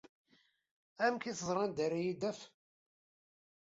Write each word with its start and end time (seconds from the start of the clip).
Amek 1.05 1.23
i 1.31 1.33
teẓra 1.37 1.61
anda 1.65 1.81
ara 1.85 1.97
iyi-d-taf? 2.01 2.39